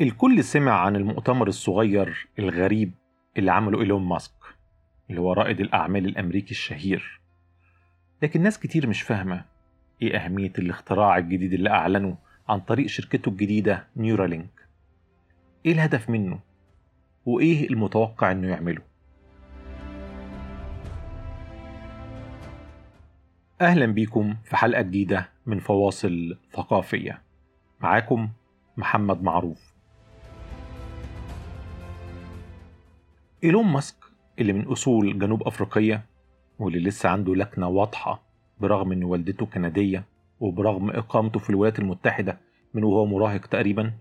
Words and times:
الكل 0.00 0.44
سمع 0.44 0.72
عن 0.72 0.96
المؤتمر 0.96 1.48
الصغير 1.48 2.28
الغريب 2.38 2.92
اللي 3.38 3.52
عمله 3.52 3.80
إيلون 3.80 4.02
ماسك 4.02 4.32
اللي 5.10 5.20
هو 5.20 5.32
رائد 5.32 5.60
الأعمال 5.60 6.04
الأمريكي 6.06 6.50
الشهير. 6.50 7.20
لكن 8.22 8.42
ناس 8.42 8.58
كتير 8.58 8.86
مش 8.86 9.02
فاهمة 9.02 9.44
إيه 10.02 10.16
أهمية 10.16 10.52
الاختراع 10.58 11.18
الجديد 11.18 11.52
اللي 11.52 11.70
أعلنه 11.70 12.16
عن 12.48 12.60
طريق 12.60 12.86
شركته 12.86 13.28
الجديدة 13.28 13.86
نيورالينك 13.96 14.66
إيه 15.66 15.72
الهدف 15.72 16.10
منه؟ 16.10 16.40
وإيه 17.26 17.68
المتوقع 17.70 18.32
إنه 18.32 18.48
يعمله؟ 18.48 18.82
أهلا 23.60 23.86
بيكم 23.86 24.36
في 24.44 24.56
حلقة 24.56 24.82
جديدة 24.82 25.28
من 25.46 25.58
فواصل 25.58 26.36
ثقافية. 26.52 27.22
معاكم 27.80 28.28
محمد 28.76 29.22
معروف. 29.22 29.69
إيلون 33.44 33.64
ماسك 33.64 33.96
اللي 34.38 34.52
من 34.52 34.66
أصول 34.66 35.18
جنوب 35.18 35.42
أفريقية 35.42 36.02
واللي 36.58 36.78
لسه 36.78 37.08
عنده 37.08 37.34
لكنة 37.34 37.68
واضحة 37.68 38.22
برغم 38.60 38.92
إن 38.92 39.04
والدته 39.04 39.46
كندية 39.46 40.04
وبرغم 40.40 40.90
إقامته 40.90 41.38
في 41.40 41.50
الولايات 41.50 41.78
المتحدة 41.78 42.38
من 42.74 42.84
وهو 42.84 43.06
مراهق 43.06 43.46
تقريبا. 43.46 43.92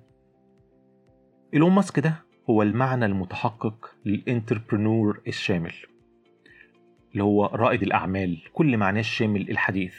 إيلون 1.53 1.71
ماسك 1.71 1.99
ده 1.99 2.15
هو 2.49 2.61
المعنى 2.61 3.05
المتحقق 3.05 3.95
للإنتربرنور 4.05 5.21
الشامل 5.27 5.73
اللي 7.11 7.23
هو 7.23 7.45
رائد 7.45 7.83
الأعمال 7.83 8.37
كل 8.53 8.77
معناه 8.77 8.99
الشامل 8.99 9.49
الحديث. 9.49 9.95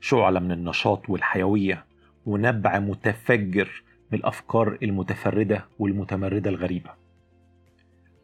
شعلة 0.00 0.40
من 0.40 0.52
النشاط 0.52 1.10
والحيوية 1.10 1.84
ونبع 2.26 2.78
متفجر 2.78 3.82
من 4.12 4.18
الأفكار 4.18 4.78
المتفردة 4.82 5.64
والمتمردة 5.78 6.50
الغريبة. 6.50 6.97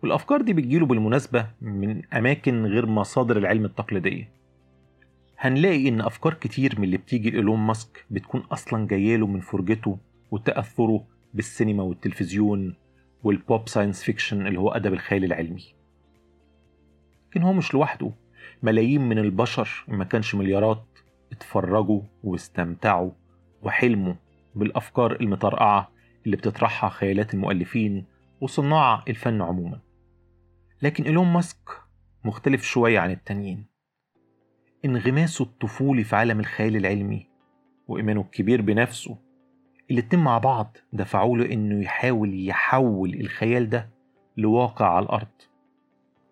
والأفكار 0.04 0.42
دي 0.42 0.52
بتجيله 0.52 0.86
بالمناسبة 0.86 1.46
من 1.60 2.02
أماكن 2.14 2.66
غير 2.66 2.86
مصادر 2.86 3.36
العلم 3.36 3.64
التقليدية. 3.64 4.28
هنلاقي 5.38 5.88
إن 5.88 6.00
أفكار 6.00 6.34
كتير 6.34 6.78
من 6.78 6.84
اللي 6.84 6.96
بتيجي 6.96 7.30
لإيلون 7.30 7.58
ماسك 7.58 8.04
بتكون 8.10 8.40
أصلا 8.40 8.86
جاياله 8.86 9.26
من 9.26 9.40
فرجته 9.40 9.98
وتأثره 10.30 11.04
بالسينما 11.34 11.82
والتلفزيون 11.82 12.74
وال 13.22 13.41
pop 13.41 13.68
science 13.68 14.02
fiction 14.02 14.46
اللي 14.46 14.58
هو 14.58 14.70
أدب 14.70 14.92
الخيال 14.92 15.24
العلمي. 15.24 15.64
لكن 17.30 17.42
هو 17.42 17.52
مش 17.52 17.74
لوحده. 17.74 18.10
ملايين 18.62 19.00
من 19.08 19.18
البشر 19.18 19.84
ما 19.88 20.04
كانش 20.04 20.34
مليارات 20.34 20.84
اتفرجوا 21.32 22.00
واستمتعوا 22.24 23.10
وحلموا 23.62 24.14
بالأفكار 24.54 25.20
المطرقعة 25.20 25.90
اللي 26.26 26.36
بتطرحها 26.36 26.90
خيالات 26.90 27.34
المؤلفين 27.34 28.04
وصناع 28.40 29.04
الفن 29.08 29.42
عموما. 29.42 29.78
لكن 30.84 31.04
إيلون 31.04 31.26
ماسك 31.26 31.70
مختلف 32.24 32.62
شوية 32.62 32.98
عن 33.00 33.10
التانيين. 33.10 33.66
انغماسه 34.84 35.42
الطفولي 35.44 36.04
في 36.04 36.16
عالم 36.16 36.40
الخيال 36.40 36.76
العلمي 36.76 37.28
وإيمانه 37.88 38.20
الكبير 38.20 38.62
بنفسه 38.62 39.18
الاتنين 39.90 40.24
مع 40.24 40.38
بعض 40.38 40.76
دفعوا 40.92 41.38
له 41.38 41.52
إنه 41.52 41.84
يحاول 41.84 42.48
يحول 42.48 43.14
الخيال 43.14 43.70
ده 43.70 43.90
لواقع 44.36 44.86
على 44.96 45.04
الأرض. 45.04 45.28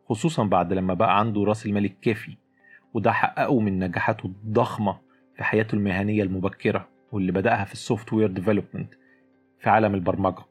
خصوصا 0.08 0.44
بعد 0.44 0.72
لما 0.72 0.94
بقى 0.94 1.18
عنده 1.18 1.44
رأس 1.44 1.66
المال 1.66 1.84
الكافي 1.84 2.36
وده 2.94 3.12
حققه 3.12 3.60
من 3.60 3.78
نجاحاته 3.78 4.26
الضخمة 4.26 4.98
في 5.36 5.44
حياته 5.44 5.74
المهنية 5.74 6.22
المبكرة 6.22 6.88
واللي 7.12 7.32
بدأها 7.32 7.64
في 7.64 7.72
ال 7.72 8.12
software 8.12 8.30
development 8.30 8.94
في 9.60 9.70
عالم 9.70 9.94
البرمجة. 9.94 10.44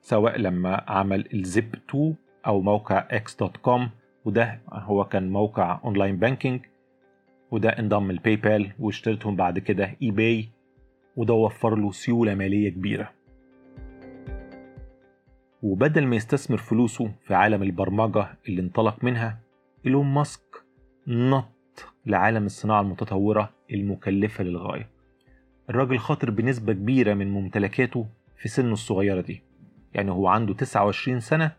سواء 0.00 0.38
لما 0.38 0.84
عمل 0.88 1.28
ال 1.34 1.74
Zip2 1.90 2.16
أو 2.46 2.60
موقع 2.60 3.08
x.com 3.08 3.80
وده 4.24 4.60
هو 4.72 5.04
كان 5.04 5.30
موقع 5.30 5.80
online 5.84 6.16
banking 6.16 6.60
وده 7.50 7.68
انضم 7.68 8.10
ل 8.10 8.36
PayPal 8.36 8.72
واشتريتهم 8.78 9.36
بعد 9.36 9.58
كده 9.58 9.96
eBay 10.02 10.48
وده 11.16 11.34
وفر 11.34 11.74
له 11.74 11.92
سيولة 11.92 12.34
مالية 12.34 12.70
كبيرة. 12.70 13.10
وبدل 15.62 16.06
ما 16.06 16.16
يستثمر 16.16 16.56
فلوسه 16.56 17.10
في 17.26 17.34
عالم 17.34 17.62
البرمجة 17.62 18.26
اللي 18.48 18.60
انطلق 18.62 19.04
منها 19.04 19.38
إيلون 19.86 20.06
ماسك 20.06 20.64
نط 21.08 21.92
لعالم 22.06 22.46
الصناعة 22.46 22.80
المتطورة 22.80 23.50
المكلفة 23.72 24.44
للغاية. 24.44 24.90
الراجل 25.70 25.98
خاطر 25.98 26.30
بنسبة 26.30 26.72
كبيرة 26.72 27.14
من 27.14 27.30
ممتلكاته 27.30 28.06
في 28.36 28.48
سنه 28.48 28.72
الصغيرة 28.72 29.20
دي. 29.20 29.42
يعني 29.94 30.10
هو 30.10 30.28
عنده 30.28 30.54
29 30.54 31.20
سنة 31.20 31.52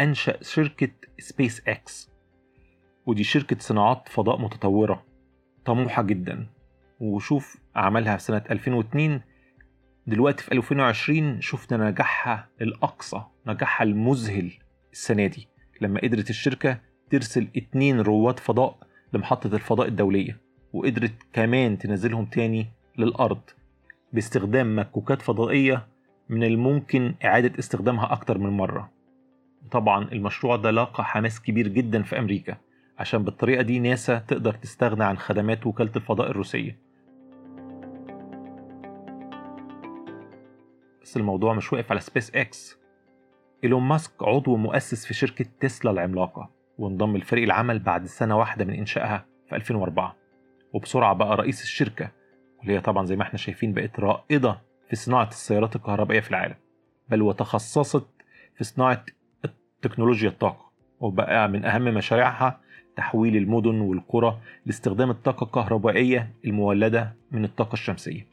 أنشأ 0.00 0.42
شركة 0.42 0.88
سبيس 1.18 1.62
إكس 1.68 2.10
ودي 3.06 3.24
شركة 3.24 3.56
صناعات 3.58 4.08
فضاء 4.08 4.40
متطورة 4.40 5.04
طموحة 5.64 6.02
جدا. 6.02 6.46
وشوف 7.00 7.56
عملها 7.76 8.16
في 8.16 8.22
سنة 8.22 8.42
2002 8.50 9.20
دلوقتي 10.06 10.44
في 10.44 10.52
2020 10.52 11.40
شفنا 11.40 11.90
نجاحها 11.90 12.48
الأقصى 12.60 13.22
نجاحها 13.46 13.84
المذهل 13.84 14.52
السنة 14.92 15.26
دي 15.26 15.48
لما 15.80 16.00
قدرت 16.00 16.30
الشركة 16.30 16.80
ترسل 17.10 17.48
اتنين 17.56 18.00
رواد 18.00 18.38
فضاء 18.38 18.78
لمحطة 19.12 19.54
الفضاء 19.54 19.88
الدولية 19.88 20.40
وقدرت 20.72 21.12
كمان 21.32 21.78
تنزلهم 21.78 22.24
تاني 22.24 22.66
للأرض 22.98 23.40
باستخدام 24.12 24.78
مكوكات 24.78 25.22
فضائية 25.22 25.86
من 26.28 26.44
الممكن 26.44 27.14
إعادة 27.24 27.58
استخدامها 27.58 28.12
أكتر 28.12 28.38
من 28.38 28.50
مرة. 28.50 28.90
طبعا 29.70 30.08
المشروع 30.12 30.56
ده 30.56 30.70
لاقى 30.70 31.04
حماس 31.04 31.40
كبير 31.42 31.68
جدا 31.68 32.02
في 32.02 32.18
أمريكا 32.18 32.56
عشان 32.98 33.22
بالطريقة 33.24 33.62
دي 33.62 33.78
ناسا 33.78 34.18
تقدر 34.18 34.54
تستغنى 34.54 35.04
عن 35.04 35.18
خدمات 35.18 35.66
وكالة 35.66 35.92
الفضاء 35.96 36.30
الروسية. 36.30 36.78
بس 41.02 41.16
الموضوع 41.16 41.54
مش 41.54 41.72
واقف 41.72 41.90
على 41.90 42.00
سبيس 42.00 42.34
إكس. 42.34 42.78
إيلون 43.64 43.82
ماسك 43.82 44.12
عضو 44.22 44.56
مؤسس 44.56 45.06
في 45.06 45.14
شركة 45.14 45.44
تسلا 45.60 45.90
العملاقة 45.90 46.50
وانضم 46.78 47.16
لفريق 47.16 47.44
العمل 47.44 47.78
بعد 47.78 48.06
سنة 48.06 48.38
واحدة 48.38 48.64
من 48.64 48.74
إنشائها 48.74 49.26
في 49.48 49.56
2004 49.56 50.16
وبسرعة 50.72 51.14
بقى 51.14 51.36
رئيس 51.36 51.62
الشركة 51.62 52.10
واللي 52.58 52.74
هي 52.74 52.80
طبعا 52.80 53.06
زي 53.06 53.16
ما 53.16 53.22
إحنا 53.22 53.38
شايفين 53.38 53.72
بقت 53.72 54.00
رائدة 54.00 54.60
في 54.88 54.96
صناعة 54.96 55.28
السيارات 55.28 55.76
الكهربائية 55.76 56.20
في 56.20 56.30
العالم. 56.30 56.54
بل 57.08 57.22
وتخصصت 57.22 58.06
في 58.56 58.64
صناعة 58.64 59.04
تكنولوجيا 59.88 60.28
الطاقة 60.28 60.66
وبقى 61.00 61.48
من 61.48 61.64
أهم 61.64 61.82
مشاريعها 61.84 62.60
تحويل 62.96 63.36
المدن 63.36 63.80
والقرى 63.80 64.38
لاستخدام 64.66 65.10
الطاقة 65.10 65.44
الكهربائية 65.44 66.30
المولدة 66.44 67.14
من 67.32 67.44
الطاقة 67.44 67.72
الشمسية. 67.72 68.26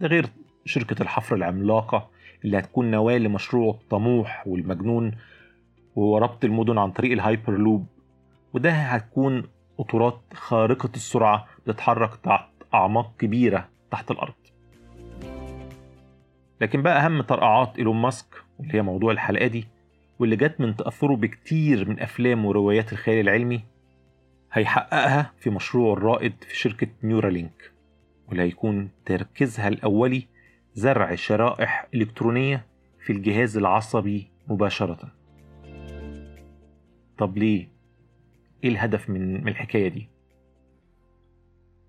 ده 0.00 0.06
غير 0.08 0.26
شركة 0.64 1.02
الحفر 1.02 1.36
العملاقة 1.36 2.08
اللي 2.44 2.58
هتكون 2.58 2.90
نواة 2.90 3.18
لمشروعه 3.18 3.70
الطموح 3.70 4.42
والمجنون 4.46 5.12
وهو 5.96 6.18
ربط 6.18 6.44
المدن 6.44 6.78
عن 6.78 6.90
طريق 6.90 7.12
الهايبر 7.12 7.56
لوب 7.58 7.86
وده 8.54 8.70
هتكون 8.70 9.42
قطورات 9.78 10.20
خارقة 10.34 10.90
السرعة 10.94 11.46
بتتحرك 11.66 12.14
تحت 12.16 12.48
أعماق 12.74 13.12
كبيرة 13.18 13.68
تحت 13.90 14.10
الأرض. 14.10 14.34
لكن 16.60 16.82
بقى 16.82 17.06
أهم 17.06 17.22
طرقعات 17.22 17.78
إيلون 17.78 17.96
ماسك 17.96 18.26
واللي 18.58 18.74
هي 18.74 18.82
موضوع 18.82 19.12
الحلقة 19.12 19.46
دي 19.46 19.66
واللي 20.18 20.36
جت 20.36 20.60
من 20.60 20.76
تأثره 20.76 21.16
بكتير 21.16 21.88
من 21.88 22.00
أفلام 22.00 22.44
وروايات 22.44 22.92
الخيال 22.92 23.20
العلمي 23.20 23.64
هيحققها 24.52 25.32
في 25.38 25.50
مشروعه 25.50 25.92
الرائد 25.92 26.32
في 26.48 26.56
شركة 26.56 26.86
Neuralink 27.02 27.72
واللي 28.28 28.42
هيكون 28.42 28.90
تركيزها 29.06 29.68
الأولي 29.68 30.26
زرع 30.74 31.14
شرائح 31.14 31.86
إلكترونية 31.94 32.66
في 33.00 33.12
الجهاز 33.12 33.56
العصبي 33.56 34.30
مباشرة 34.48 35.12
طب 37.18 37.38
ليه؟ 37.38 37.68
إيه 38.64 38.70
الهدف 38.70 39.10
من 39.10 39.48
الحكاية 39.48 39.88
دي؟ 39.88 40.08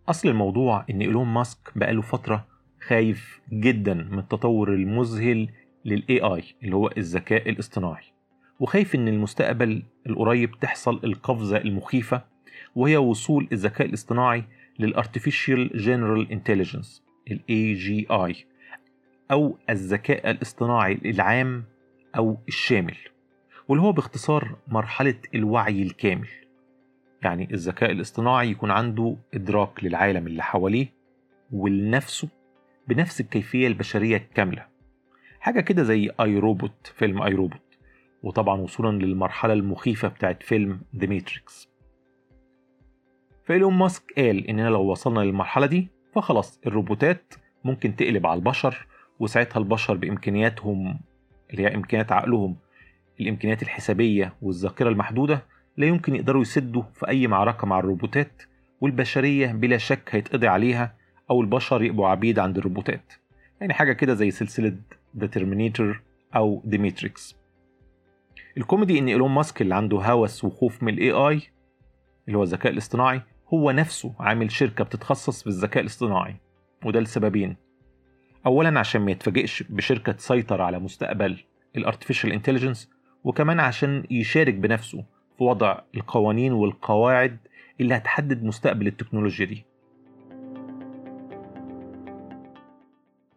أصل 0.09 0.29
الموضوع 0.29 0.85
إن 0.89 1.01
إيلون 1.01 1.27
ماسك 1.27 1.71
بقاله 1.75 2.01
فترة 2.01 2.47
خايف 2.87 3.41
جدا 3.53 3.93
من 3.93 4.19
التطور 4.19 4.73
المذهل 4.73 5.49
للاي 5.85 6.19
اي 6.21 6.43
اللي 6.63 6.75
هو 6.75 6.89
الذكاء 6.97 7.49
الاصطناعي 7.49 8.03
وخايف 8.59 8.95
إن 8.95 9.07
المستقبل 9.07 9.83
القريب 10.07 10.59
تحصل 10.59 10.99
القفزة 11.03 11.57
المخيفة 11.57 12.21
وهي 12.75 12.97
وصول 12.97 13.47
الذكاء 13.51 13.87
الاصطناعي 13.87 14.43
لل 14.79 15.77
artificial 15.77 16.31
general 16.31 17.03
intelligence 17.49 18.07
AGI 18.11 18.35
أو 19.31 19.57
الذكاء 19.69 20.31
الاصطناعي 20.31 20.99
العام 21.05 21.63
أو 22.17 22.37
الشامل. 22.47 22.97
واللي 23.67 23.83
هو 23.83 23.91
باختصار 23.91 24.55
مرحلة 24.67 25.15
الوعي 25.35 25.81
الكامل. 25.81 26.27
يعني 27.23 27.47
الذكاء 27.51 27.91
الاصطناعي 27.91 28.49
يكون 28.49 28.71
عنده 28.71 29.15
إدراك 29.33 29.83
للعالم 29.83 30.27
اللي 30.27 30.43
حواليه 30.43 30.87
ولنفسه 31.51 32.27
بنفس 32.87 33.21
الكيفية 33.21 33.67
البشرية 33.67 34.17
الكاملة. 34.17 34.65
حاجة 35.39 35.61
كده 35.61 35.83
زي 35.83 36.11
I, 36.21 36.37
Robot 36.37 36.93
فيلم 36.95 37.21
I, 37.21 37.33
Robot 37.33 37.68
وطبعا 38.23 38.61
وصولا 38.61 39.05
للمرحلة 39.05 39.53
المخيفة 39.53 40.07
بتاعت 40.07 40.43
فيلم 40.43 40.81
The 40.95 41.07
Matrix 41.07 41.69
فإيلون 43.45 43.73
ماسك 43.73 44.03
قال 44.17 44.47
إننا 44.47 44.69
لو 44.69 44.81
وصلنا 44.81 45.19
للمرحلة 45.19 45.65
دي 45.65 45.87
فخلاص 46.15 46.59
الروبوتات 46.67 47.33
ممكن 47.63 47.95
تقلب 47.95 48.27
على 48.27 48.37
البشر 48.37 48.87
وساعتها 49.19 49.59
البشر 49.59 49.93
بإمكانياتهم 49.97 50.99
اللي 51.51 51.63
هي 51.63 51.75
إمكانيات 51.75 52.11
عقلهم 52.11 52.55
الإمكانيات 53.21 53.63
الحسابية 53.63 54.33
والذاكرة 54.41 54.89
المحدودة 54.89 55.45
لا 55.77 55.85
يمكن 55.85 56.15
يقدروا 56.15 56.41
يسدوا 56.41 56.83
في 56.93 57.07
أي 57.07 57.27
معركة 57.27 57.67
مع 57.67 57.79
الروبوتات 57.79 58.41
والبشرية 58.81 59.51
بلا 59.51 59.77
شك 59.77 60.09
هيتقضي 60.15 60.47
عليها 60.47 60.95
أو 61.29 61.41
البشر 61.41 61.83
يبقوا 61.83 62.07
عبيد 62.07 62.39
عند 62.39 62.57
الروبوتات. 62.57 63.13
يعني 63.61 63.73
حاجة 63.73 63.93
كده 63.93 64.13
زي 64.13 64.31
سلسلة 64.31 64.75
The 65.17 65.27
Terminator 65.27 66.01
أو 66.35 66.63
The 66.67 66.77
Matrix 66.77 67.38
الكوميدي 68.57 68.99
إن 68.99 69.07
إيلون 69.07 69.31
ماسك 69.31 69.61
اللي 69.61 69.75
عنده 69.75 69.97
هوس 69.97 70.43
وخوف 70.43 70.83
من 70.83 70.93
ال 70.93 71.11
AI 71.11 71.41
اللي 72.27 72.37
هو 72.37 72.43
الذكاء 72.43 72.71
الاصطناعي 72.71 73.21
هو 73.53 73.71
نفسه 73.71 74.13
عامل 74.19 74.51
شركة 74.51 74.83
بتتخصص 74.83 75.41
في 75.43 75.47
الذكاء 75.47 75.83
الاصطناعي 75.83 76.35
وده 76.85 76.99
لسببين. 76.99 77.55
أولا 78.45 78.79
عشان 78.79 79.01
ما 79.01 79.11
يتفاجئش 79.11 79.63
بشركة 79.63 80.11
تسيطر 80.11 80.61
على 80.61 80.79
مستقبل 80.79 81.37
ال 81.77 81.82
artificial 81.82 82.31
intelligence 82.31 82.89
وكمان 83.23 83.59
عشان 83.59 84.03
يشارك 84.11 84.53
بنفسه 84.53 85.03
في 85.37 85.43
وضع 85.43 85.79
القوانين 85.95 86.53
والقواعد 86.53 87.37
اللي 87.81 87.95
هتحدد 87.95 88.43
مستقبل 88.43 88.87
التكنولوجيا 88.87 89.45
دي. 89.45 89.65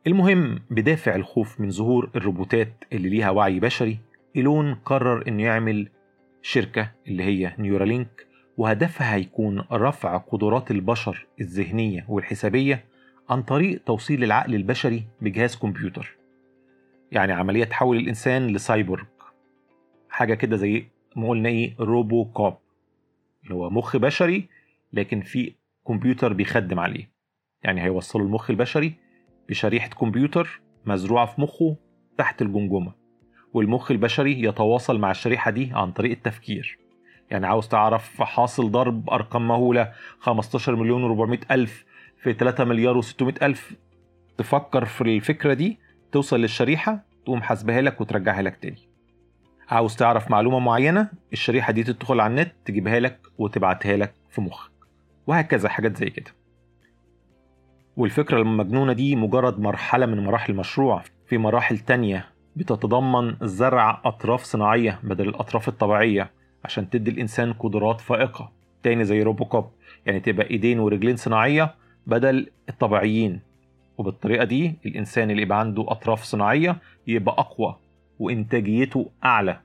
المهم 0.07 0.59
بدافع 0.71 1.15
الخوف 1.15 1.61
من 1.61 1.71
ظهور 1.71 2.11
الروبوتات 2.17 2.73
اللي 2.93 3.09
ليها 3.09 3.31
وعي 3.31 3.61
بشري 3.61 3.99
إيلون 4.37 4.75
قرر 4.75 5.29
إنه 5.29 5.43
يعمل 5.43 5.89
شركة 6.43 6.91
اللي 7.09 7.23
هي 7.23 7.55
Neuralink 7.59 8.27
وهدفها 8.57 9.15
هيكون 9.15 9.65
رفع 9.73 10.17
قدرات 10.17 10.71
البشر 10.71 11.27
الذهنية 11.41 12.07
والحسابية 12.09 12.85
عن 13.31 13.43
طريق 13.43 13.85
توصيل 13.85 14.25
العقل 14.25 14.55
البشري 14.55 15.05
بجهاز 15.21 15.57
كمبيوتر. 15.57 16.17
يعني 17.13 17.33
عملية 17.33 17.65
تحول 17.65 17.97
الإنسان 17.97 18.47
لسايبورغ. 18.47 19.05
حاجة 20.09 20.35
كده 20.35 20.57
زي 20.57 20.87
ما 21.17 21.29
قلنا 21.29 21.49
إيه 21.49 21.75
RoboCop 21.81 22.55
اللي 23.45 23.55
هو 23.55 23.71
مخ 23.71 23.97
بشري 23.97 24.49
لكن 24.93 25.21
في 25.21 25.55
كمبيوتر 25.87 26.33
بيخدم 26.33 26.81
عليه. 26.81 27.11
يعني 27.63 27.83
هيوصلوا 27.83 28.27
المخ 28.27 28.51
البشري 28.51 28.95
بشريحة 29.49 29.89
كمبيوتر 29.89 30.61
مزروعة 30.87 31.27
في 31.27 31.41
مخه 31.41 31.77
تحت 32.19 32.43
الجمجمة. 32.43 33.02
والمخ 33.55 33.91
البشري 33.91 34.43
يتواصل 34.43 34.99
مع 34.99 35.11
الشريحة 35.11 35.51
دي 35.51 35.71
عن 35.75 35.93
طريق 35.93 36.11
التفكير. 36.11 36.79
يعني 37.31 37.47
عاوز 37.47 37.69
تعرف 37.69 38.23
حاصل 38.23 38.71
ضرب 38.71 39.11
أرقام 39.11 39.49
مهولة 39.49 39.93
15 40.21 40.77
مليون 40.77 41.37
و400 41.37 41.41
ألف 41.51 41.85
في 42.23 42.33
3 42.33 42.65
مليار 42.65 43.03
و600 43.03 43.43
ألف. 43.43 43.77
تفكر 44.39 44.85
في 44.85 45.01
الفكرة 45.01 45.55
دي 45.55 45.79
توصل 46.13 46.41
للشريحة 46.41 47.05
تقوم 47.25 47.43
حاسبها 47.43 47.81
لك 47.81 48.01
وترجعها 48.01 48.43
لك 48.43 48.57
تاني. 48.57 48.89
عاوز 49.69 49.97
تعرف 49.97 50.31
معلومة 50.31 50.59
معينة 50.59 51.09
الشريحة 51.33 51.73
دي 51.73 51.83
تدخل 51.83 52.21
على 52.21 52.31
النت 52.31 52.53
تجيبها 52.65 53.01
لك 53.01 53.21
وتبعتها 53.39 53.97
لك 53.97 54.15
في 54.31 54.41
مخك. 54.41 54.73
وهكذا 55.27 55.69
حاجات 55.69 55.97
زي 55.97 56.11
كده. 56.11 56.31
والفكرة 57.97 58.39
المجنونة 58.43 58.93
دي 58.93 59.17
مجرد 59.17 59.61
مرحلة 59.61 60.07
من 60.07 60.25
مراحل 60.25 60.53
المشروع. 60.53 61.03
في 61.27 61.39
مراحل 61.39 61.79
تانية 61.79 62.32
بتتضمن 62.57 63.37
زرع 63.43 64.01
أطراف 64.05 64.43
صناعية 64.43 65.01
بدل 65.03 65.29
الأطراف 65.29 65.69
الطبيعية 65.69 66.31
عشان 66.65 66.91
تدي 66.91 67.11
الإنسان 67.11 67.53
قدرات 67.53 68.01
فائقة. 68.01 68.53
تاني 68.83 69.05
زي 69.05 69.23
روبوكوب 69.23 69.71
يعني 70.07 70.21
تبقى 70.21 70.51
إيدين 70.51 70.79
ورجلين 70.79 71.17
صناعية 71.17 71.75
بدل 72.07 72.51
الطبيعيين. 72.69 73.41
وبالطريقة 73.99 74.45
دي 74.45 74.75
الإنسان 74.87 75.31
اللي 75.31 75.43
يبقى 75.43 75.61
عنده 75.61 75.85
أطراف 75.89 76.23
صناعية 76.23 76.77
يبقى 77.07 77.35
أقوى 77.39 77.77
وإنتاجيته 78.19 79.11
أعلى. 79.25 79.61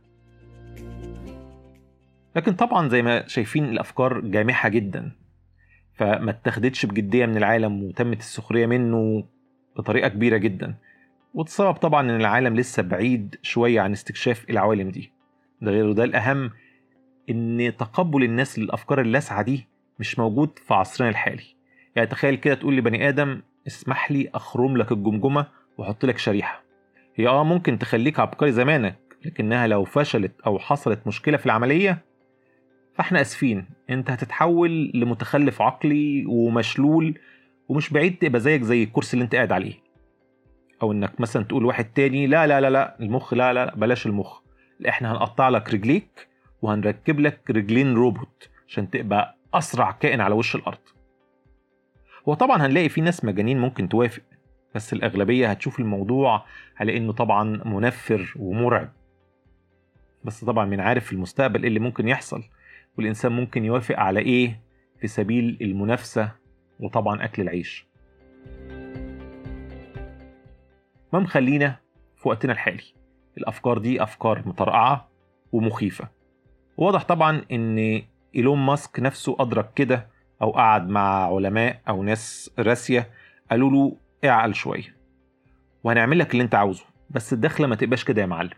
لكن 2.36 2.54
طبعا 2.54 2.90
زي 2.90 3.02
ما 3.02 3.28
شايفين 3.28 3.66
الأفكار 3.66 4.20
جامحة 4.20 4.70
جدا. 4.70 5.12
فما 5.94 6.32
اتخدتش 6.32 6.86
بجدية 6.86 7.26
من 7.26 7.38
العالم 7.38 7.84
وتمت 7.84 8.20
السخرية 8.20 8.66
منه 8.66 9.24
بطريقة 9.78 10.08
كبيرة 10.08 10.38
جدا. 10.38 10.76
والسبب 11.34 11.74
طبعا 11.74 12.02
إن 12.02 12.16
العالم 12.20 12.56
لسه 12.56 12.84
بعيد 12.84 13.36
شوية 13.42 13.82
عن 13.82 13.92
استكشاف 13.92 14.50
العوالم 14.50 14.90
دي. 14.90 15.12
ده 15.62 15.72
غير 15.72 15.92
ده 15.92 16.04
الأهم 16.04 16.52
إن 17.30 17.74
تقبل 17.78 18.24
الناس 18.24 18.60
للأفكار 18.60 19.02
اللاسعة 19.02 19.42
دي 19.42 19.68
مش 20.00 20.20
موجود 20.20 20.60
في 20.68 20.74
عصرنا 20.74 21.10
الحالي. 21.10 21.44
يعني 21.96 22.08
تخيل 22.08 22.36
كده 22.36 22.54
تقول 22.56 22.78
لبني 22.78 23.10
آدم 23.10 23.42
اسمح 23.68 24.12
لي 24.12 24.30
أخرم 24.36 24.78
لك 24.78 24.92
الجمجمة 24.92 25.48
وأحط 25.78 26.06
لك 26.06 26.18
شريحة. 26.18 26.64
هي 27.16 27.28
آه 27.28 27.44
ممكن 27.44 27.80
تخليك 27.80 28.20
عبقري 28.20 28.52
زمانك 28.52 28.96
لكنها 29.26 29.68
لو 29.68 29.84
فشلت 29.84 30.42
أو 30.42 30.60
حصلت 30.60 31.08
مشكلة 31.08 31.38
في 31.38 31.46
العملية 31.46 32.06
فإحنا 32.94 33.22
آسفين. 33.22 33.66
أنت 33.90 34.10
هتتحول 34.12 34.92
لمتخلف 34.94 35.62
عقلي 35.62 36.26
ومشلول 36.28 37.20
ومش 37.70 37.90
بعيد 37.94 38.18
تبقى 38.18 38.40
زيك 38.42 38.62
زي 38.62 38.84
الكرسي 38.84 39.14
اللي 39.14 39.24
أنت 39.24 39.36
قاعد 39.36 39.52
عليه. 39.52 39.74
أو 40.82 40.92
إنك 40.92 41.22
مثلا 41.22 41.44
تقول 41.44 41.66
واحد 41.66 41.86
تاني 41.86 42.28
لا 42.28 42.48
لا 42.48 42.62
لا 42.62 42.70
لا 42.70 42.98
المخ 43.00 43.34
لا 43.34 43.54
لا, 43.54 43.66
لا 43.66 43.76
بلاش 43.76 44.06
المخ. 44.06 44.40
إحنا 44.90 45.12
هنقطع 45.12 45.50
لك 45.50 45.74
رجليك 45.74 46.28
وهنركب 46.62 47.20
لك 47.20 47.52
رجلين 47.52 47.94
روبوت 47.94 48.50
عشان 48.68 48.90
تبقى 48.90 49.38
أسرع 49.54 49.92
كائن 49.92 50.22
على 50.22 50.36
وش 50.36 50.56
الأرض. 50.56 50.78
هو 52.30 52.34
طبعا 52.34 52.66
هنلاقي 52.66 52.90
في 52.90 53.02
ناس 53.02 53.26
مجانين 53.26 53.60
ممكن 53.60 53.90
توافق 53.90 54.24
بس 54.76 54.94
الأغلبية 54.94 55.48
هتشوف 55.52 55.80
الموضوع 55.80 56.46
على 56.78 56.98
إنه 56.98 57.14
طبعا 57.14 57.44
منفر 57.66 58.34
ومرعب. 58.40 58.90
بس 60.24 60.44
طبعا 60.46 60.66
من 60.66 60.80
عارف 60.80 61.06
في 61.06 61.14
المستقبل 61.14 61.62
إيه 61.62 61.68
اللي 61.68 61.80
ممكن 61.80 62.08
يحصل 62.08 62.44
والإنسان 62.98 63.32
ممكن 63.32 63.66
يوافق 63.66 64.00
على 64.00 64.20
إيه 64.20 64.60
في 65.02 65.08
سبيل 65.08 65.58
المنافسة 65.62 66.32
وطبعا 66.80 67.24
أكل 67.24 67.42
العيش. 67.42 67.87
ما 71.14 71.20
مخلينا 71.20 71.76
في 72.18 72.30
وقتنا 72.30 72.54
الحالي. 72.54 72.84
الأفكار 73.38 73.78
دي 73.78 74.04
أفكار 74.04 74.44
مطرقعة 74.46 75.10
ومخيفة. 75.52 76.08
واضح 76.78 77.04
طبعا 77.04 77.42
إن 77.52 78.02
إيلون 78.36 78.58
ماسك 78.60 79.00
نفسه 79.00 79.36
أدرك 79.40 79.74
كده 79.74 80.08
أو 80.42 80.52
قعد 80.52 80.90
مع 80.90 81.36
علماء 81.36 81.82
أو 81.90 82.04
ناس 82.04 82.52
راسية 82.60 83.10
قالوا 83.52 83.72
له 83.72 83.98
اعقل 84.30 84.54
شوية. 84.54 84.98
وهنعمل 85.84 86.20
لك 86.20 86.32
اللي 86.32 86.44
أنت 86.44 86.56
عاوزه 86.56 86.86
بس 87.10 87.34
الدخلة 87.34 87.68
ما 87.68 87.76
تبقاش 87.76 88.04
كده 88.04 88.22
يا 88.22 88.26
معلم. 88.28 88.50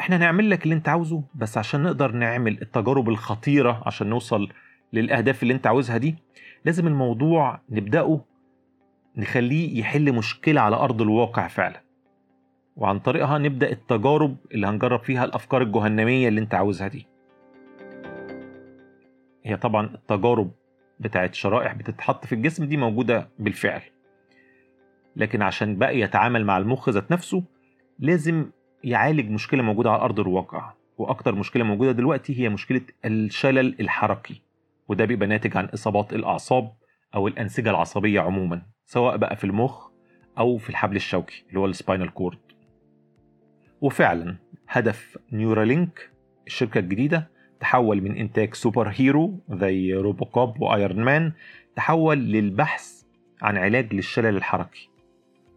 إحنا 0.00 0.18
نعمل 0.18 0.50
لك 0.50 0.64
اللي 0.64 0.74
أنت 0.74 0.88
عاوزه 0.88 1.22
بس 1.34 1.58
عشان 1.58 1.82
نقدر 1.82 2.12
نعمل 2.12 2.62
التجارب 2.62 3.08
الخطيرة 3.08 3.82
عشان 3.86 4.06
نوصل 4.06 4.48
للأهداف 4.92 5.42
اللي 5.42 5.54
أنت 5.54 5.66
عاوزها 5.66 5.96
دي 5.96 6.16
لازم 6.64 6.86
الموضوع 6.86 7.60
نبدأه 7.70 8.24
نخليه 9.16 9.80
يحل 9.80 10.12
مشكلة 10.12 10.60
على 10.60 10.76
أرض 10.76 11.02
الواقع 11.02 11.48
فعلا. 11.48 11.82
وعن 12.76 12.98
طريقها 12.98 13.38
نبدأ 13.38 13.70
التجارب 13.70 14.36
اللي 14.54 14.66
هنجرب 14.66 15.00
فيها 15.00 15.24
الأفكار 15.24 15.62
الجهنمية 15.62 16.28
اللي 16.28 16.40
أنت 16.40 16.54
عاوزها 16.54 16.88
دي. 16.88 17.06
هي 19.44 19.56
طبعا 19.56 19.86
التجارب 19.94 20.50
بتاعت 21.00 21.34
شرائح 21.34 21.74
بتتحط 21.74 22.26
في 22.26 22.34
الجسم 22.34 22.64
دي 22.64 22.76
موجودة 22.76 23.28
بالفعل. 23.38 23.82
لكن 25.16 25.42
عشان 25.42 25.76
بقى 25.76 26.00
يتعامل 26.00 26.44
مع 26.44 26.58
المخ 26.58 26.88
ذات 26.88 27.12
نفسه 27.12 27.44
لازم 27.98 28.50
يعالج 28.84 29.30
مشكلة 29.30 29.62
موجودة 29.62 29.90
على 29.90 30.02
أرض 30.02 30.20
الواقع. 30.20 30.72
وأكتر 30.98 31.34
مشكلة 31.34 31.64
موجودة 31.64 31.92
دلوقتي 31.92 32.40
هي 32.40 32.48
مشكلة 32.48 32.80
الشلل 33.04 33.80
الحركي. 33.80 34.42
وده 34.88 35.04
بيبقى 35.04 35.28
ناتج 35.28 35.56
عن 35.56 35.64
إصابات 35.64 36.12
الأعصاب 36.12 36.72
أو 37.14 37.28
الأنسجة 37.28 37.70
العصبية 37.70 38.20
عموما. 38.20 38.62
سواء 38.86 39.16
بقى 39.16 39.36
في 39.36 39.44
المخ 39.44 39.86
أو 40.38 40.58
في 40.58 40.70
الحبل 40.70 40.96
الشوكي 40.96 41.44
اللي 41.48 41.60
هو 41.60 41.66
ال 41.66 41.73
spinal 41.73 42.14
cord 42.14 42.38
وفعلا 43.80 44.36
هدف 44.68 45.18
Neuralink 45.32 46.10
الشركة 46.46 46.78
الجديدة 46.78 47.28
تحول 47.60 48.00
من 48.00 48.16
إنتاج 48.16 48.54
super 48.54 48.88
hero 48.88 49.40
زي 49.50 49.94
RoboCop 49.94 50.60
و 50.60 50.69
Iron 50.69 51.04
Man 51.04 51.32
تحول 51.76 52.18
للبحث 52.18 53.02
عن 53.42 53.56
علاج 53.56 53.94
للشلل 53.94 54.36
الحركي. 54.36 54.88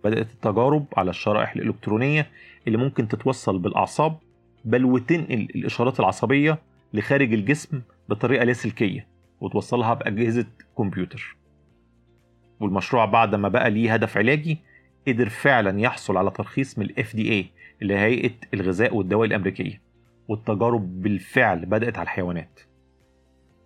بدأت 0.03 0.31
التجارب 0.31 0.85
على 0.97 1.09
الشرائح 1.09 1.55
الإلكترونية 1.55 2.27
اللي 2.67 2.77
ممكن 2.77 3.07
تتوصل 3.07 3.59
بالأعصاب 3.59 4.17
بل 4.65 4.85
وتنقل 4.85 5.47
الإشارات 5.55 5.99
العصبية 5.99 6.59
لخارج 6.93 7.33
الجسم 7.33 7.81
بطريقة 8.09 8.43
لاسلكية 8.43 9.07
وتوصلها 9.41 9.93
بأجهزة 9.93 10.45
كمبيوتر. 10.77 11.35
والمشروع 12.59 13.05
بعد 13.05 13.35
ما 13.35 13.49
بقى 13.49 13.69
ليه 13.71 13.93
هدف 13.93 14.17
علاجي 14.17 14.57
قدر 15.07 15.29
فعلا 15.29 15.79
يحصل 15.79 16.17
على 16.17 16.31
ترخيص 16.31 16.77
من 16.79 16.85
ال 16.85 17.15
FDA 17.15 17.45
اللي 17.81 17.93
هي 17.95 17.99
هيئه 17.99 18.31
الغذاء 18.53 18.95
والدواء 18.95 19.27
الأمريكية 19.27 19.81
والتجارب 20.27 21.01
بالفعل 21.01 21.65
بدأت 21.65 21.97
على 21.97 22.03
الحيوانات. 22.03 22.59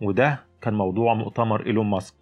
وده 0.01 0.39
كان 0.61 0.73
موضوع 0.73 1.13
مؤتمر 1.13 1.65
إيلون 1.65 1.85
ماسك. 1.89 2.15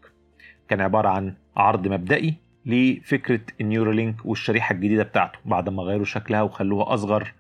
كان 0.70 0.82
عبارة 0.82 1.10
عن 1.10 1.34
عرض 1.58 1.88
مبدئي 1.88 2.34
لفكرة 2.66 3.42
ال 3.62 3.68
Neuralink 3.68 4.25
والشريحة 4.25 4.74
الجديدة 4.75 5.04
بتاعته 5.04 5.40
بعد 5.46 5.70
ما 5.70 5.84
غيروا 5.84 6.06
شكلها 6.06 6.42
وخلوها 6.42 6.94
أصغر 6.94 7.34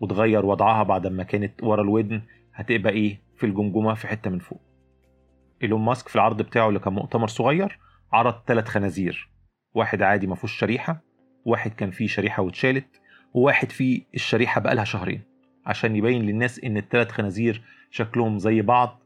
وتغير 0.00 0.46
وضعها 0.46 0.82
بعد 0.82 1.06
ما 1.06 1.22
كانت 1.22 1.62
ورا 1.62 1.82
الودن 1.82 2.20
هتبقى 2.54 2.92
إيه؟ 2.92 3.20
في 3.36 3.46
الجمجمة 3.46 3.94
في 3.94 4.06
حتة 4.08 4.30
من 4.30 4.38
فوق. 4.38 4.60
إيلون 5.62 5.80
ماسك 5.80 6.08
في 6.08 6.16
العرض 6.16 6.42
بتاعه 6.42 6.68
اللي 6.68 6.78
كان 6.80 6.92
مؤتمر 6.92 7.26
صغير 7.28 7.78
عرض 8.12 8.34
ثلاث 8.46 8.68
خنازير. 8.68 9.28
واحد 9.74 10.02
عادي 10.02 10.26
ما 10.26 10.34
فيهوش 10.34 10.52
شريحة 10.52 11.00
واحد 11.44 11.70
كان 11.70 11.90
فيه 11.90 12.06
شريحة 12.06 12.42
واتشالت 12.42 13.00
وواحد 13.34 13.72
فيه 13.72 14.02
الشريحة 14.14 14.60
بقالها 14.60 14.84
شهرين. 14.84 15.22
عشان 15.66 15.96
يبين 15.96 16.22
للناس 16.22 16.60
إن 16.64 16.76
الثلاث 16.76 17.10
خنازير 17.10 17.62
شكلهم 17.90 18.38
زي 18.38 18.62
بعض 18.62 19.02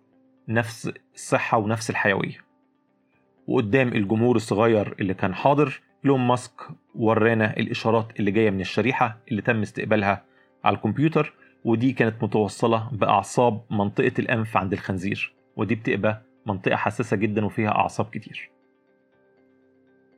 نفس 0.49 0.93
الصحة 1.15 1.59
ونفس 1.59 1.91
الحيوية. 1.91 2.45
وقدام 3.47 3.89
الجمهور 3.89 4.37
الصغير 4.37 4.95
اللي 5.01 5.15
كان 5.15 5.35
حاضر 5.35 5.81
إيلون 6.05 6.21
ماسك 6.21 6.61
ورانا 6.95 7.57
الإشارات 7.57 8.21
اللي 8.21 8.31
جاية 8.31 8.51
من 8.51 8.61
الشريحة 8.61 9.19
اللي 9.31 9.43
تم 9.43 9.63
استقبالها 9.63 10.25
على 10.65 10.77
الكمبيوتر 10.77 11.35
ودي 11.65 11.93
كانت 11.93 12.23
متوصلة 12.25 12.89
بأعصاب 12.93 13.63
منطقة 13.71 14.13
الأنف 14.19 14.57
عند 14.57 14.73
الخنزير. 14.73 15.35
ودي 15.57 15.75
بتبقى 15.75 16.23
منطقة 16.47 16.77
حساسة 16.77 17.17
جدا 17.17 17.45
وفيها 17.45 17.71
أعصاب 17.71 18.07
كتير. 18.07 18.52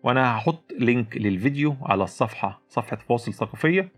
وأنا 0.05 0.37
هحط 0.37 0.73
link 0.79 1.17
للفيديو 1.17 1.77
على 1.83 2.05
الصفحة 2.05 2.61
صفحة 2.69 2.97
فاصل 2.97 3.35
ثقافية. 3.35 3.89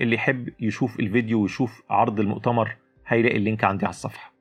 اللي 0.00 0.14
يحب 0.14 0.48
يشوف 0.60 1.00
الفيديو 1.00 1.42
ويشوف 1.42 1.82
عرض 1.90 2.20
المؤتمر 2.20 2.76
هيلاقي 3.06 3.36
ال 3.36 3.42
link 3.42 3.64
عندي 3.64 3.84
على 3.84 3.90
الصفحة. 3.90 4.32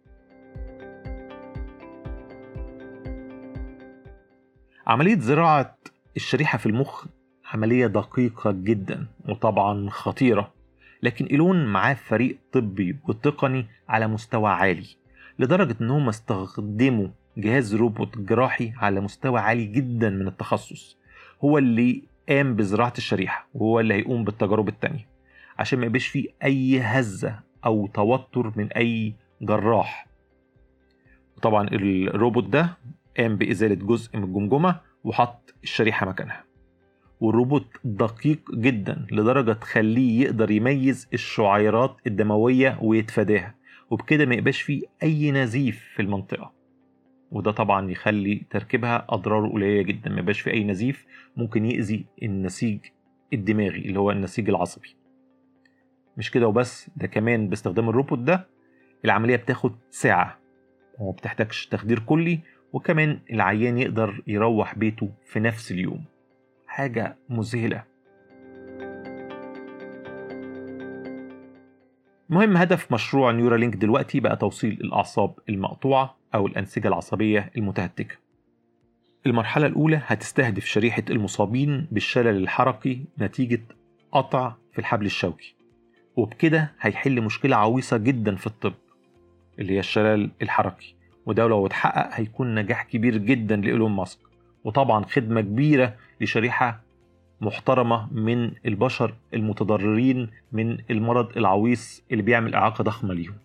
عملية 4.88 5.20
زراعة 5.20 5.78
الشريحة 6.16 6.58
في 6.58 6.66
المخ 6.66 7.06
عملية 7.54 7.88
دقيقة 7.88 8.52
جدا 8.52 9.08
وطبعا 9.30 9.90
خطيرة 9.90 10.54
لكن 11.04 11.26
إيلون 11.26 11.66
معاه 11.66 11.94
فريق 11.94 12.38
طبي 12.52 12.98
وتقني 13.08 13.66
على 13.90 14.08
مستوى 14.08 14.50
عالي 14.50 14.88
لدرجة 15.40 15.76
إنهم 15.82 16.10
استخدموا 16.10 17.08
جهاز 17.38 17.76
روبوت 17.76 18.18
جراحي 18.18 18.74
على 18.78 19.00
مستوى 19.02 19.40
عالي 19.40 19.66
جدا 19.66 20.10
من 20.10 20.28
التخصص. 20.28 21.05
هو 21.44 21.58
اللي 21.58 22.04
قام 22.30 22.56
بزراعة 22.56 22.94
الشريحة 22.98 23.48
وهو 23.54 23.80
اللي 23.80 23.94
هيقوم 23.94 24.24
بالتجارب 24.24 24.68
التانية. 24.68 25.08
عشان 25.60 25.80
ما 25.80 25.86
يبقاش 25.86 26.08
فيه 26.08 26.28
أي 26.44 26.80
هزة 26.80 27.40
أو 27.66 27.88
توتر 27.88 28.52
من 28.56 28.72
أي 28.74 29.14
جراح. 29.42 30.08
طبعا 31.42 31.68
الروبوت 31.72 32.44
ده 32.44 32.78
قام 33.18 33.36
بإزالة 33.36 33.76
جزء 33.76 34.18
من 34.18 34.24
الجمجمة 34.24 34.80
وحط 35.04 35.54
الشريحة 35.64 36.06
مكانها. 36.10 36.44
والروبوت 37.20 37.68
دقيق 37.84 38.40
جدا 38.56 39.06
لدرجة 39.12 39.52
تخليه 39.54 40.22
يقدر 40.22 40.52
يميز 40.52 41.08
الشعيرات 41.14 41.98
الدموية 42.08 42.78
ويتفاداها. 42.82 43.56
وبكده 43.90 44.26
ما 44.26 44.36
يبقاش 44.36 44.62
فيه 44.62 44.82
أي 45.04 45.32
نزيف 45.32 45.84
في 45.96 46.02
المنطقة. 46.02 46.55
وده 47.32 47.52
طبعا 47.52 47.92
يخلي 47.92 48.42
تركيبها 48.50 49.06
أضراره 49.10 49.48
قليلة 49.50 49.82
جدا 49.82 50.10
ما 50.10 50.20
يبقاش 50.20 50.42
فيه 50.42 50.52
أي 50.52 50.64
نزيف 50.64 51.06
ممكن 51.38 51.66
يأذي 51.66 52.06
النسيج 52.24 52.80
الدماغي 53.34 53.80
اللي 53.86 54.00
هو 54.00 54.12
النسيج 54.12 54.50
العصبي. 54.50 54.96
مش 56.18 56.32
كده 56.32 56.48
وبس 56.48 56.90
ده 56.96 57.08
كمان 57.08 57.50
باستخدام 57.50 57.90
الروبوت 57.90 58.20
ده 58.20 58.48
العملية 59.06 59.36
بتاخد 59.36 59.76
ساعة 59.90 60.38
وما 61.00 61.12
بتحتاجش 61.12 61.68
تخدير 61.68 62.00
كلي 62.00 62.40
وكمان 62.74 63.20
العيان 63.32 63.78
يقدر 63.78 64.24
يروح 64.28 64.76
بيته 64.78 65.10
في 65.26 65.40
نفس 65.40 65.72
اليوم. 65.72 66.04
حاجة 66.68 67.18
مذهلة. 67.30 67.84
المهم 72.30 72.58
هدف 72.58 72.92
مشروع 72.94 73.32
نيورالينك 73.32 73.76
دلوقتي 73.76 74.20
بقى 74.20 74.36
توصيل 74.36 74.72
الأعصاب 74.72 75.34
المقطوعة. 75.50 76.18
أو 76.36 76.48
الأنسجة 76.48 76.88
العصبية 76.88 77.52
المتهتكة. 77.58 78.16
المرحلة 79.26 79.68
الأولى 79.68 80.02
هتستهدف 80.06 80.66
شريحة 80.66 81.04
المصابين 81.10 81.88
بالشلل 81.92 82.38
الحركي 82.44 83.02
نتيجة 83.20 83.62
قطع 84.12 84.54
في 84.74 84.80
الحبل 84.80 85.06
الشوكي 85.06 85.56
وبكده 86.16 86.72
هيحل 86.82 87.22
مشكلة 87.22 87.56
عويصة 87.56 87.98
جدا 87.98 88.36
في 88.36 88.48
الطب 88.48 88.74
اللي 89.60 89.74
هي 89.74 89.80
الشلل 89.80 90.32
الحركي 90.42 90.96
وده 91.26 91.48
لو 91.48 91.66
اتحقق 91.66 92.10
هيكون 92.20 92.56
نجاح 92.56 92.84
كبير 92.84 93.18
جدا 93.18 93.56
لإيلون 93.56 93.92
ماسك 93.92 94.20
وطبعا 94.64 95.06
خدمة 95.06 95.42
كبيرة 95.42 95.96
لشريحة 96.22 96.82
محترمة 97.42 98.08
من 98.14 98.52
البشر 98.66 99.14
المتضررين 99.34 100.30
من 100.52 100.78
المرض 100.92 101.38
العويص 101.38 102.04
اللي 102.12 102.24
بيعمل 102.24 102.56
إعاقة 102.56 102.84
ضخمة 102.84 103.14
ليهم. 103.14 103.36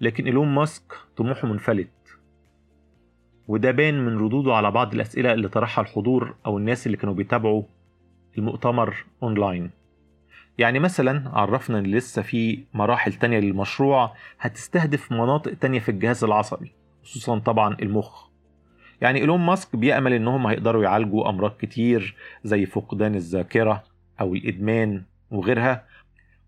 لكن 0.00 0.24
إيلون 0.24 0.48
ماسك 0.48 0.92
طموحه 1.16 1.48
منفلت 1.48 1.88
وده 3.48 3.70
بان 3.70 4.04
من 4.06 4.18
ردوده 4.18 4.54
على 4.54 4.70
بعض 4.70 4.94
الأسئلة 4.94 5.32
اللي 5.32 5.48
طرحها 5.48 5.82
الحضور 5.82 6.34
أو 6.46 6.58
الناس 6.58 6.86
اللي 6.86 6.96
كانوا 6.96 7.14
بيتابعوا 7.14 7.62
المؤتمر 8.38 9.04
أونلاين. 9.22 9.70
يعني 10.58 10.78
مثلا 10.78 11.30
عرفنا 11.38 11.78
إن 11.78 11.86
لسه 11.86 12.22
في 12.22 12.64
مراحل 12.74 13.12
تانية 13.12 13.38
للمشروع 13.38 14.14
هتستهدف 14.40 15.12
مناطق 15.12 15.54
تانية 15.54 15.78
في 15.78 15.88
الجهاز 15.88 16.24
العصبي 16.24 16.72
خصوصا 17.04 17.38
طبعا 17.38 17.76
المخ. 17.82 18.28
يعني 19.00 19.20
إيلون 19.20 19.40
ماسك 19.40 19.76
بيأمل 19.76 20.12
إنهم 20.12 20.46
هيقدروا 20.46 20.82
يعالجوا 20.84 21.28
أمراض 21.28 21.50
كتير 21.50 22.16
زي 22.44 22.66
فقدان 22.66 23.14
الذاكرة 23.14 23.84
أو 24.20 24.34
الإدمان 24.34 25.02
وغيرها 25.30 25.84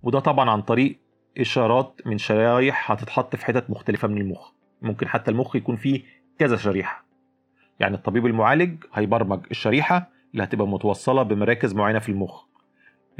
وده 0.02 0.21
طبعا 0.21 0.50
عن 0.50 0.62
طريق 0.62 1.00
إشارات 1.38 2.00
من 2.06 2.18
شرايح 2.18 2.90
هتتحط 2.92 3.37
في 3.37 3.44
حتت 3.44 3.70
مختلفة 3.70 4.08
من 4.08 4.20
المخ. 4.20 4.50
ممكن 4.82 5.08
حتى 5.08 5.30
المخ 5.30 5.56
يكون 5.56 5.76
فيه 5.76 6.02
كذا 6.38 6.56
شريحة. 6.56 7.04
يعني 7.80 7.94
الطبيب 7.94 8.26
المعالج 8.26 8.84
هيبرمج 8.94 9.40
الشريحة 9.50 10.10
اللي 10.32 10.44
هتبقى 10.44 10.68
متوصلة 10.68 11.22
بمراكز 11.22 11.75
معينة 11.75 11.99
في 11.99 12.08
المخ. 12.08 12.44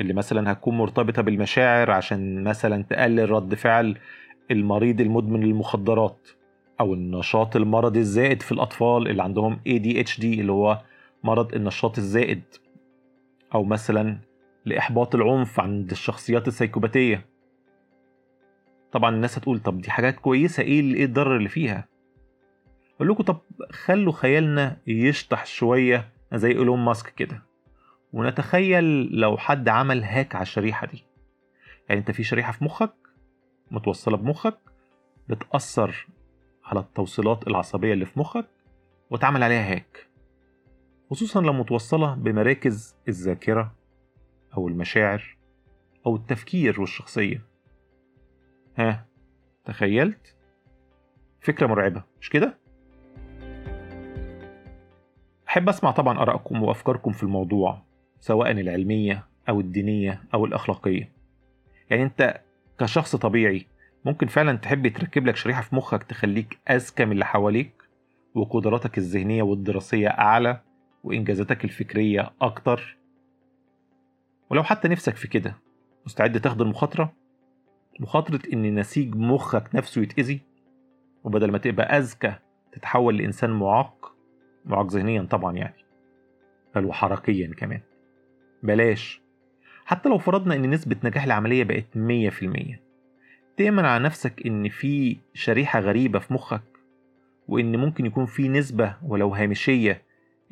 اللي 0.01 0.13
مثلا 0.13 0.53
هتكون 0.53 0.79
مرتبطة 0.79 1.23
بالمشاعر 1.23 1.91
عشان 1.91 2.45
مثلا 2.45 2.83
تقلل 2.83 3.31
رد 3.31 3.55
فعل 3.55 3.99
المريض 4.51 5.01
المدمن 5.01 5.41
للمخدرات 5.41 6.29
أو 6.81 6.95
النشاط 6.95 7.57
المرضي 7.57 7.99
الزائد 7.99 8.43
في 8.43 8.53
الأطفال 8.53 9.09
اللي 9.09 9.23
عندهم 9.23 9.57
ADHD 9.69 10.25
اللي 10.25 10.53
هو 10.53 10.79
مرض 11.25 11.55
النشاط 11.55 11.99
الزائد 11.99 12.43
أو 13.55 13.65
مثلا 13.65 14.19
لإحباط 14.65 15.15
العنف 15.15 15.61
عند 15.61 15.91
الشخصيات 15.91 16.49
السيكوباتية. 16.49 17.27
طبعا 18.93 19.15
الناس 19.15 19.39
هتقول 19.39 19.61
طب 19.61 19.81
دي 19.81 19.91
حاجات 19.91 20.17
كويسة 20.19 20.63
إيه 20.63 20.95
إيه 20.95 21.05
الضرر 21.05 21.37
اللي 21.37 21.49
فيها؟ 21.49 21.89
أقول 22.97 23.09
لكم 23.09 23.23
طب 23.23 23.39
خلوا 23.71 24.13
خيالنا 24.13 24.77
يشطح 24.87 25.47
شوية 25.47 26.09
زي 26.35 26.49
إيلون 26.49 26.79
ماسك 26.85 27.15
كده. 27.15 27.43
ونتخيل 28.13 28.85
لو 29.21 29.37
حد 29.37 29.69
عمل 29.69 30.05
هاك 30.05 30.35
على 30.35 30.43
الشريحة 30.43 30.87
دي. 30.87 31.05
يعني 31.89 32.01
أنت 32.01 32.11
في 32.11 32.23
شريحة 32.25 32.53
في 32.53 32.65
مخك 32.65 32.95
متوصلة 33.71 34.17
بمخك 34.17 34.59
بتأثر 35.29 36.07
على 36.65 36.81
التوصيلات 36.81 37.47
العصبية 37.49 37.93
اللي 37.93 38.07
في 38.07 38.19
مخك 38.21 38.47
وتعمل 39.11 39.43
عليها 39.43 39.73
هاك. 39.73 40.07
خصوصا 41.11 41.41
لو 41.41 41.53
متوصلة 41.53 42.15
بمراكز 42.15 42.97
الذاكرة 43.09 43.75
أو 44.57 44.69
المشاعر 44.69 45.37
أو 46.07 46.17
التفكير 46.17 46.81
والشخصية. 46.81 47.50
ها 48.79 49.07
تخيلت؟ 49.65 50.37
فكرة 51.41 51.67
مرعبة 51.67 52.03
مش 52.21 52.31
كده؟ 52.31 52.59
أحب 55.49 55.69
أسمع 55.69 55.91
طبعا 55.91 56.19
آرائكم 56.19 56.63
وأفكاركم 56.63 57.13
في 57.13 57.23
الموضوع 57.23 57.83
سواء 58.21 58.51
العلمية 58.51 59.27
أو 59.49 59.61
الدينية 59.61 60.23
أو 60.35 60.45
الأخلاقية 60.45 61.13
يعني 61.91 62.03
أنت 62.03 62.41
كشخص 62.79 63.17
طبيعي 63.17 63.67
ممكن 64.05 64.27
فعلا 64.27 64.57
تحب 64.57 64.89
تركب 64.89 65.27
لك 65.27 65.37
شريحة 65.37 65.63
في 65.63 65.77
مخك 65.77 66.03
تخليك 66.03 66.59
أذكى 66.71 67.05
من 67.05 67.13
اللي 67.13 67.25
حواليك 67.25 67.73
وقدراتك 68.35 68.99
الذهنية 68.99 69.43
والدراسية 69.43 70.09
أعلى 70.09 70.61
وإنجازاتك 71.05 71.65
الفكرية 71.65 72.33
أكتر 72.43 72.97
ولو 74.51 74.63
حتى 74.63 74.89
نفسك 74.89 75.17
في 75.17 75.29
كده 75.29 75.57
مستعد 76.07 76.41
تاخد 76.41 76.61
المخاطرة 76.61 77.13
مخاطرة 78.01 78.41
إن 78.53 78.75
نسيج 78.75 79.15
مخك 79.15 79.75
نفسه 79.75 80.03
يتأذي 80.03 80.41
وبدل 81.25 81.51
ما 81.51 81.59
تبقى 81.59 81.99
أذكى 81.99 82.35
تتحول 82.73 83.17
لإنسان 83.19 83.51
معاق 83.51 84.15
معاق 84.65 84.87
ذهنيا 84.87 85.23
طبعا 85.23 85.57
يعني 85.57 85.85
بل 86.75 86.85
وحركيا 86.85 87.55
كمان. 87.57 87.81
بلاش. 88.63 89.23
حتى 89.85 90.09
لو 90.09 90.19
فرضنا 90.19 90.55
إن 90.55 90.71
نسبة 90.71 90.97
نجاح 91.05 91.25
العملية 91.25 91.65
بقت 91.65 91.87
100% 91.95 92.79
تأمن 93.57 93.85
على 93.85 94.05
نفسك 94.05 94.47
إن 94.47 94.69
في 94.69 95.17
شريحة 95.35 95.81
غريبة 95.81 96.19
في 96.19 96.35
مخك 96.35 96.63
وإن 97.49 97.77
ممكن 97.77 98.07
يكون 98.07 98.27
في 98.27 98.49
نسبة 98.49 98.97
ولو 99.03 99.35
هامشية 99.35 100.03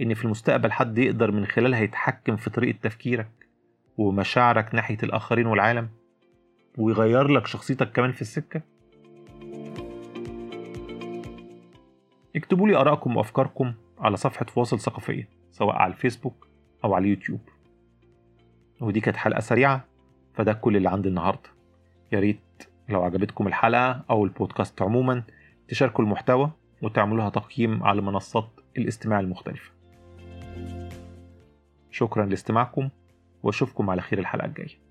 إن 0.00 0.14
في 0.14 0.24
المستقبل 0.24 0.72
حد 0.72 0.98
يقدر 0.98 1.30
من 1.30 1.46
خلالها 1.46 1.80
يتحكم 1.80 2.36
في 2.36 2.50
طريقة 2.50 2.78
تفكيرك 2.82 3.30
ومشاعرك 3.98 4.74
ناحية 4.74 4.98
الآخرين 5.02 5.46
والعالم. 5.46 5.88
ويغير 6.78 7.28
لك 7.28 7.46
شخصيتك 7.46 7.92
كمان 7.92 8.12
في 8.12 8.22
السكة؟ 8.22 8.62
اكتبوا 12.36 12.68
لي 12.68 12.76
آرائكم 12.76 13.16
وأفكاركم 13.16 13.74
على 13.98 14.16
صفحة 14.16 14.44
فواصل 14.44 14.80
ثقافية 14.80 15.28
سواء 15.52 15.76
على 15.76 15.92
الفيسبوك 15.92 16.46
أو 16.84 16.94
على 16.94 17.04
اليوتيوب. 17.04 17.40
ودي 18.80 19.00
كانت 19.00 19.16
حلقة 19.16 19.40
سريعة 19.40 19.84
فده 20.34 20.52
كل 20.52 20.76
اللي 20.76 20.90
عندي 20.90 21.08
النهاردة. 21.08 21.50
يا 22.12 22.20
ريت 22.20 22.62
لو 22.88 23.02
عجبتكم 23.02 23.46
الحلقة 23.46 24.04
أو 24.10 24.24
البودكاست 24.24 24.82
عموما 24.82 25.22
تشاركوا 25.68 26.04
المحتوى 26.04 26.50
وتعملوها 26.82 27.28
تقييم 27.28 27.82
على 27.82 28.02
منصات 28.02 28.48
الاستماع 28.78 29.20
المختلفة. 29.20 29.70
شكرا 31.90 32.26
لاستماعكم 32.26 32.88
وأشوفكم 33.42 33.90
على 33.90 34.02
خير 34.02 34.18
الحلقة 34.18 34.46
الجاية. 34.46 34.87